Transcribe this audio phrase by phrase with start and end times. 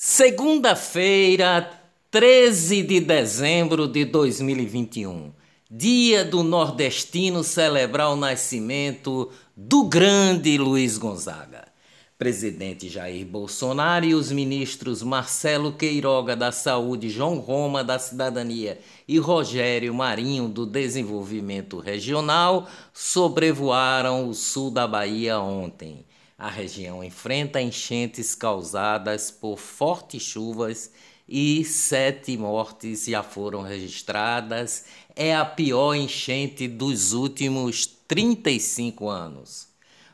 [0.00, 1.68] Segunda-feira,
[2.08, 5.32] 13 de dezembro de 2021,
[5.68, 11.66] dia do nordestino celebrar o nascimento do grande Luiz Gonzaga.
[12.16, 18.78] Presidente Jair Bolsonaro e os ministros Marcelo Queiroga da Saúde, João Roma da Cidadania
[19.08, 26.06] e Rogério Marinho do Desenvolvimento Regional sobrevoaram o sul da Bahia ontem.
[26.38, 30.92] A região enfrenta enchentes causadas por fortes chuvas
[31.28, 34.84] e sete mortes já foram registradas.
[35.16, 39.66] É a pior enchente dos últimos 35 anos.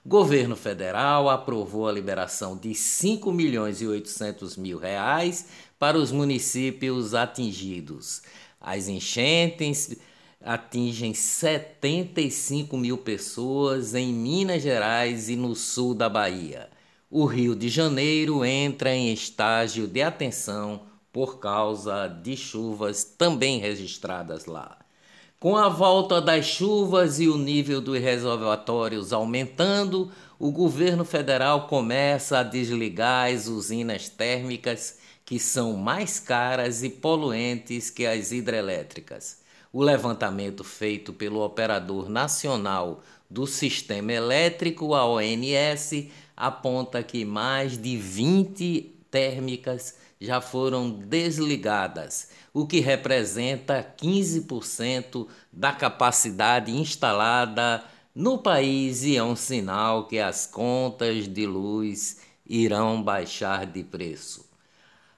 [0.07, 5.47] Governo federal aprovou a liberação de 5 milhões e 800 mil reais
[5.79, 8.23] para os municípios atingidos.
[8.59, 9.95] As enchentes
[10.43, 16.69] atingem 75 mil pessoas em Minas Gerais e no sul da Bahia.
[17.11, 24.47] O Rio de Janeiro entra em estágio de atenção por causa de chuvas também registradas
[24.47, 24.79] lá.
[25.39, 32.39] Com a volta das chuvas e o nível dos reservatórios aumentando, o governo federal começa
[32.39, 39.44] a desligar as usinas térmicas que são mais caras e poluentes que as hidrelétricas.
[39.75, 47.97] O levantamento feito pelo Operador Nacional do Sistema Elétrico, a ONS, aponta que mais de
[47.97, 57.83] 20 térmicas já foram desligadas, o que representa 15% da capacidade instalada
[58.15, 64.54] no país e é um sinal que as contas de luz irão baixar de preço.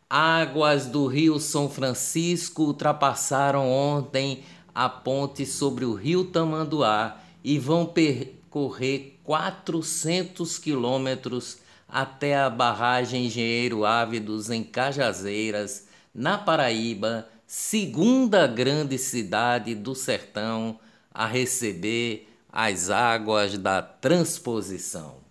[0.08, 7.84] Águas do Rio São Francisco ultrapassaram ontem a ponte sobre o Rio Tamanduá e vão
[7.84, 19.74] percorrer 400 quilômetros até a barragem Engenheiro Ávidos em Cajazeiras, na Paraíba, segunda grande cidade
[19.74, 20.78] do sertão
[21.12, 25.25] a receber as águas da transposição.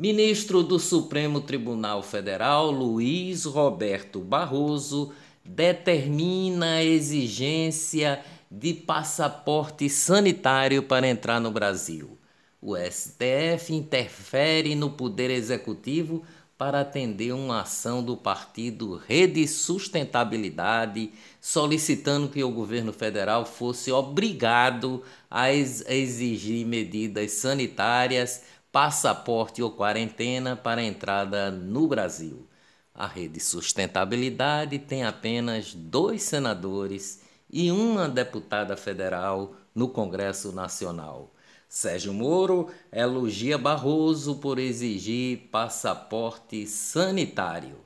[0.00, 5.12] Ministro do Supremo Tribunal Federal, Luiz Roberto Barroso,
[5.44, 12.16] determina a exigência de passaporte sanitário para entrar no Brasil.
[12.62, 16.22] O STF interfere no Poder Executivo
[16.56, 21.10] para atender uma ação do partido Rede Sustentabilidade,
[21.42, 28.42] solicitando que o governo federal fosse obrigado a exigir medidas sanitárias
[28.72, 32.46] passaporte ou quarentena para entrada no Brasil.
[32.94, 41.32] A Rede Sustentabilidade tem apenas dois senadores e uma deputada federal no Congresso Nacional.
[41.68, 47.76] Sérgio Moro elogia Barroso por exigir passaporte sanitário.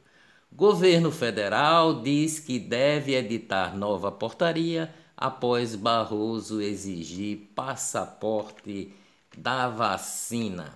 [0.51, 8.93] Governo federal diz que deve editar nova portaria após Barroso exigir passaporte
[9.37, 10.73] da vacina.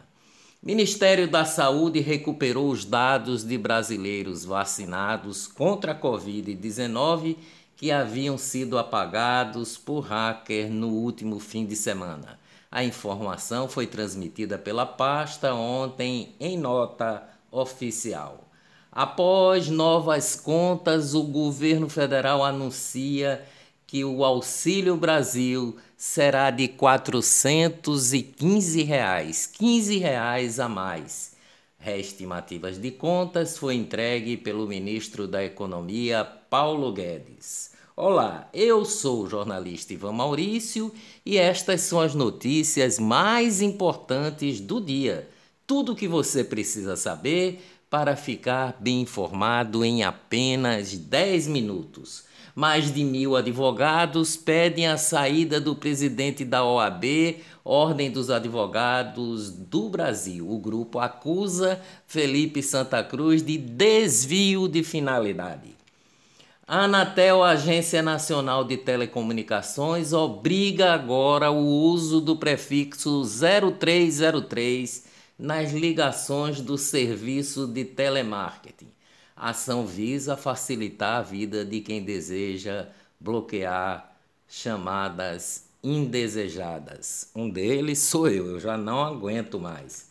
[0.62, 7.36] Ministério da Saúde recuperou os dados de brasileiros vacinados contra a Covid-19
[7.76, 12.38] que haviam sido apagados por hacker no último fim de semana.
[12.70, 18.48] A informação foi transmitida pela pasta ontem em nota oficial.
[18.90, 23.44] Após novas contas, o governo federal anuncia
[23.88, 31.32] que o Auxílio Brasil será de 415 reais, 15 reais a mais.
[31.78, 37.70] Reestimativas de contas foi entregue pelo ministro da Economia, Paulo Guedes.
[37.96, 40.92] Olá, eu sou o jornalista Ivan Maurício
[41.24, 45.30] e estas são as notícias mais importantes do dia.
[45.66, 52.28] Tudo o que você precisa saber para ficar bem informado em apenas 10 minutos.
[52.58, 59.88] Mais de mil advogados pedem a saída do presidente da OAB, Ordem dos Advogados do
[59.88, 60.50] Brasil.
[60.50, 65.76] O grupo acusa Felipe Santa Cruz de desvio de finalidade.
[66.66, 75.04] A Anatel, Agência Nacional de Telecomunicações, obriga agora o uso do prefixo 0303
[75.38, 78.97] nas ligações do serviço de telemarketing.
[79.40, 82.88] A ação visa facilitar a vida de quem deseja
[83.20, 84.12] bloquear
[84.48, 87.30] chamadas indesejadas.
[87.36, 90.08] Um deles sou eu, eu já não aguento mais.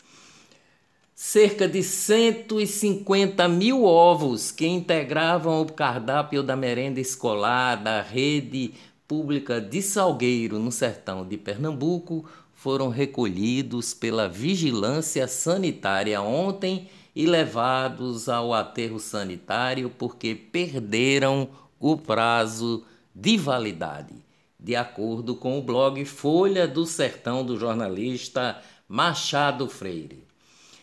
[1.14, 8.74] Cerca de 150 mil ovos que integravam o cardápio da merenda escolar da rede
[9.06, 18.30] pública de Salgueiro, no sertão de Pernambuco, foram recolhidos pela Vigilância Sanitária ontem e levados
[18.30, 21.50] ao aterro sanitário porque perderam
[21.80, 24.14] o prazo de validade,
[24.60, 30.25] de acordo com o blog Folha do Sertão do jornalista Machado Freire.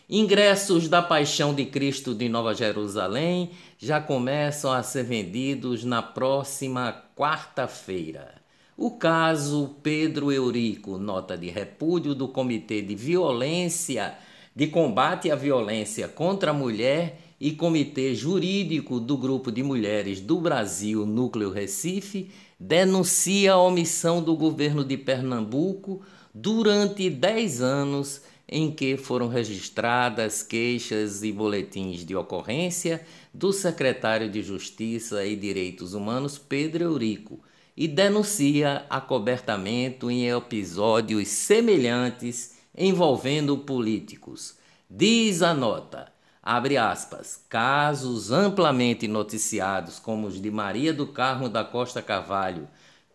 [0.09, 7.01] Ingressos da Paixão de Cristo de Nova Jerusalém já começam a ser vendidos na próxima
[7.15, 8.35] quarta-feira.
[8.75, 14.17] O caso Pedro Eurico, nota de repúdio do Comitê de Violência,
[14.55, 20.39] de Combate à Violência contra a Mulher e Comitê Jurídico do Grupo de Mulheres do
[20.39, 26.01] Brasil, Núcleo Recife, denuncia a omissão do governo de Pernambuco
[26.33, 33.01] durante 10 anos em que foram registradas queixas e boletins de ocorrência
[33.33, 37.41] do secretário de Justiça e Direitos Humanos, Pedro Eurico,
[37.75, 44.57] e denuncia acobertamento em episódios semelhantes envolvendo políticos.
[44.89, 46.11] Diz a nota,
[46.41, 52.67] abre aspas, casos amplamente noticiados, como os de Maria do Carmo da Costa Carvalho,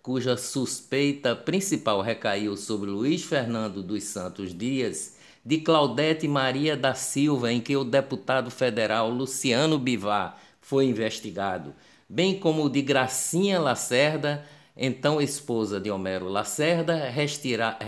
[0.03, 7.53] cuja suspeita principal recaiu sobre Luiz Fernando dos Santos Dias de Claudete Maria da Silva,
[7.53, 11.75] em que o deputado federal Luciano Bivar foi investigado,
[12.09, 14.45] bem como o de Gracinha Lacerda,
[14.77, 17.79] então esposa de Homero Lacerda, restira,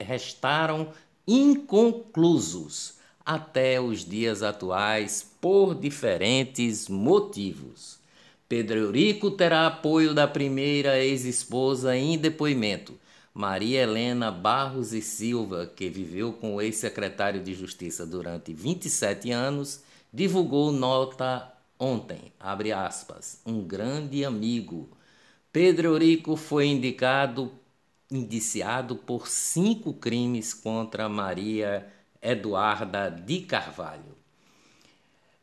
[0.00, 0.88] restaram
[1.26, 2.94] inconclusos
[3.24, 7.98] até os dias atuais por diferentes motivos.
[8.48, 12.94] Pedro Eurico terá apoio da primeira ex-esposa em depoimento,
[13.32, 19.82] Maria Helena Barros e Silva, que viveu com o ex-secretário de Justiça durante 27 anos,
[20.12, 24.88] divulgou nota ontem, abre aspas, um grande amigo.
[25.52, 27.50] Pedro Eurico foi indicado,
[28.16, 31.86] indiciado por cinco crimes contra Maria
[32.22, 34.14] Eduarda de Carvalho.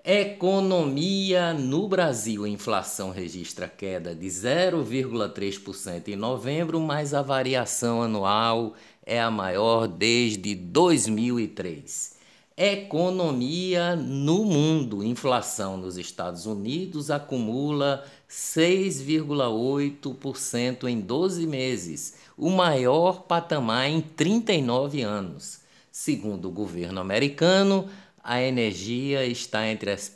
[0.03, 2.47] Economia no Brasil.
[2.47, 8.74] Inflação registra queda de 0,3% em novembro, mas a variação anual
[9.06, 12.15] é a maior desde 2003.
[12.57, 15.03] Economia no mundo.
[15.03, 25.61] Inflação nos Estados Unidos acumula 6,8% em 12 meses, o maior patamar em 39 anos.
[25.91, 27.89] Segundo o governo americano,
[28.23, 30.09] a energia está entre as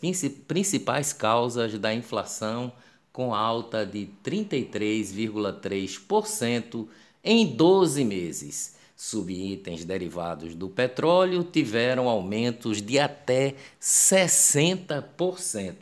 [0.47, 2.71] principais causas da inflação,
[3.11, 6.87] com alta de 33,3%
[7.23, 8.75] em 12 meses.
[8.95, 15.75] Subitens derivados do petróleo tiveram aumentos de até 60%.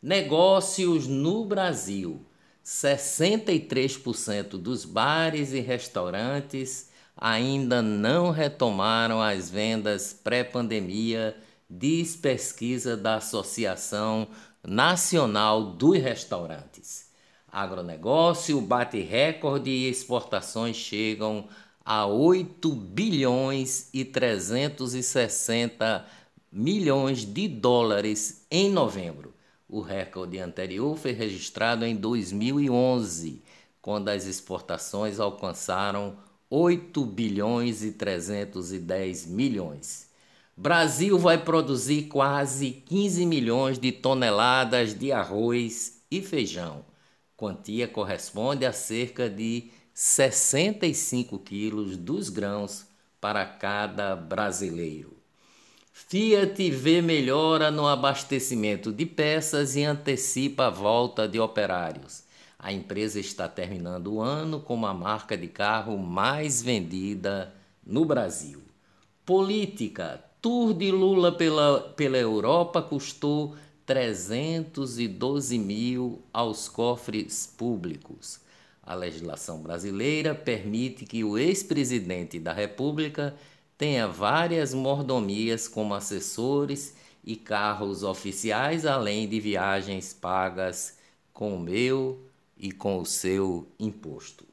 [0.00, 2.20] Negócios no Brasil:
[2.66, 11.36] 63% dos bares e restaurantes ainda não retomaram as vendas pré-pandemia
[11.70, 14.26] diz pesquisa da Associação
[14.66, 17.06] Nacional dos Restaurantes.
[17.46, 21.46] Agronegócio bate recorde e exportações chegam
[21.84, 26.04] a 8 bilhões e 360
[26.50, 29.35] milhões de dólares em novembro.
[29.68, 33.42] O recorde anterior foi registrado em 2011,
[33.82, 36.16] quando as exportações alcançaram
[36.48, 40.08] 8 bilhões e 310 milhões.
[40.56, 46.84] Brasil vai produzir quase 15 milhões de toneladas de arroz e feijão.
[47.36, 52.86] Quantia corresponde a cerca de 65 quilos dos grãos
[53.20, 55.15] para cada brasileiro.
[55.98, 62.22] Fiat vê melhora no abastecimento de peças e antecipa a volta de operários.
[62.58, 67.52] A empresa está terminando o ano como a marca de carro mais vendida
[67.84, 68.60] no Brasil.
[69.24, 78.38] Política tour de Lula pela, pela Europa custou 312 mil aos cofres públicos.
[78.82, 83.34] A legislação brasileira permite que o ex-presidente da República
[83.78, 90.98] tenha várias mordomias como assessores e carros oficiais, além de viagens pagas
[91.32, 92.22] com o meu
[92.56, 94.46] e com o seu imposto.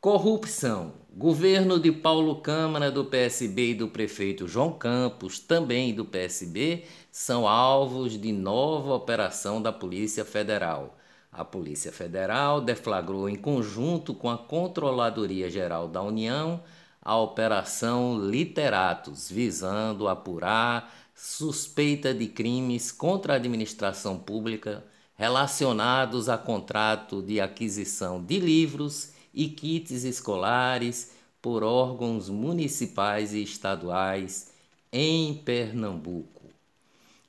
[0.00, 0.92] Corrupção.
[1.16, 7.48] Governo de Paulo Câmara do PSB e do prefeito João Campos, também do PSB, são
[7.48, 10.98] alvos de nova operação da Polícia Federal.
[11.32, 16.62] A Polícia Federal deflagrou em conjunto com a Controladoria Geral da União
[17.06, 24.84] a Operação Literatos, visando apurar suspeita de crimes contra a administração pública
[25.14, 34.50] relacionados a contrato de aquisição de livros e kits escolares por órgãos municipais e estaduais
[34.92, 36.42] em Pernambuco.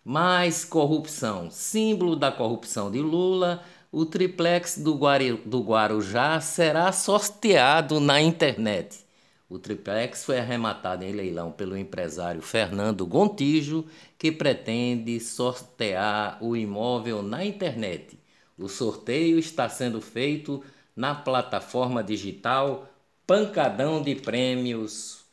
[0.04, 1.52] Mais corrupção.
[1.52, 5.00] Símbolo da corrupção de Lula, o triplex do,
[5.46, 9.06] do Guarujá será sorteado na internet.
[9.50, 13.86] O triplex foi arrematado em leilão pelo empresário Fernando Gontijo,
[14.18, 18.20] que pretende sortear o imóvel na internet.
[18.58, 20.62] O sorteio está sendo feito
[20.96, 22.90] na plataforma digital
[23.26, 25.26] Pancadão de Prêmios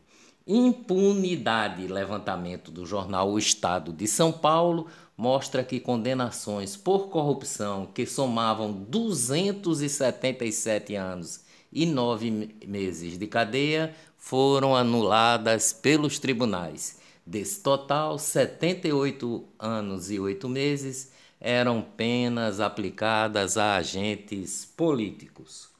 [0.46, 1.86] Impunidade.
[1.86, 8.72] Levantamento do jornal O Estado de São Paulo mostra que condenações por corrupção que somavam
[8.72, 11.42] 277 anos
[11.72, 16.98] e nove meses de cadeia foram anuladas pelos tribunais.
[17.26, 25.73] Desse total, 78 anos e oito meses eram penas aplicadas a agentes políticos.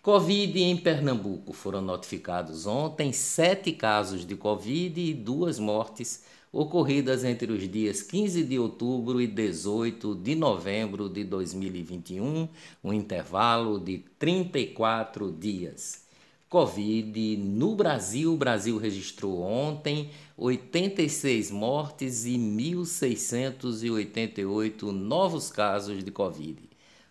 [0.00, 7.52] Covid em Pernambuco foram notificados ontem sete casos de Covid e duas mortes ocorridas entre
[7.52, 12.48] os dias 15 de outubro e 18 de novembro de 2021,
[12.82, 16.06] um intervalo de 34 dias.
[16.48, 26.67] Covid no Brasil, o Brasil registrou ontem 86 mortes e 1.688 novos casos de Covid.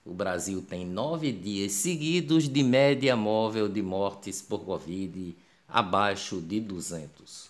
[0.08, 5.36] O Brasil tem nove dias seguidos de média móvel de mortes por Covid
[5.68, 7.50] abaixo de 200.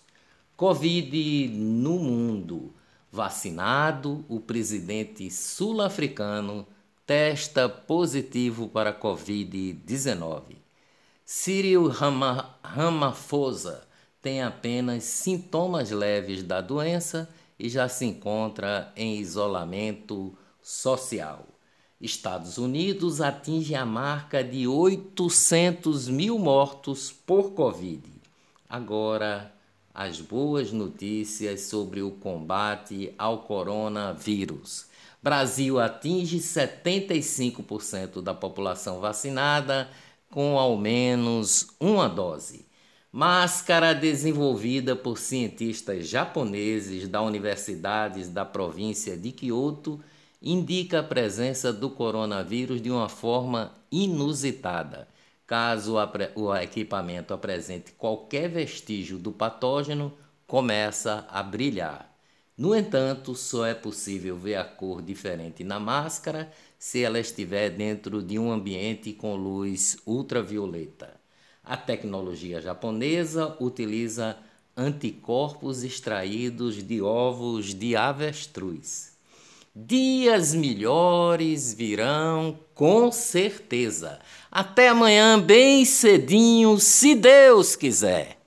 [0.56, 2.74] Covid no mundo.
[3.12, 6.66] Vacinado, o presidente sul-africano
[7.06, 10.56] testa positivo para Covid-19.
[11.24, 11.86] Cyril
[12.60, 13.86] Ramaphosa
[14.20, 21.46] tem apenas sintomas leves da doença e já se encontra em isolamento social.
[22.00, 28.04] Estados Unidos atinge a marca de 800 mil mortos por Covid.
[28.68, 29.52] Agora,
[29.92, 34.86] as boas notícias sobre o combate ao coronavírus.
[35.20, 39.90] Brasil atinge 75% da população vacinada
[40.30, 42.64] com ao menos uma dose.
[43.10, 49.98] Máscara desenvolvida por cientistas japoneses da universidades da província de Kyoto
[50.40, 55.08] indica a presença do coronavírus de uma forma inusitada
[55.48, 55.94] Caso
[56.34, 60.12] o equipamento apresente qualquer vestígio do patógeno,
[60.46, 62.14] começa a brilhar.
[62.54, 68.22] No entanto, só é possível ver a cor diferente na máscara se ela estiver dentro
[68.22, 71.18] de um ambiente com luz ultravioleta.
[71.64, 74.36] A tecnologia japonesa utiliza
[74.76, 79.17] anticorpos extraídos de ovos de avestruz.
[79.74, 84.18] Dias melhores virão com certeza.
[84.50, 88.37] Até amanhã, bem cedinho, se Deus quiser.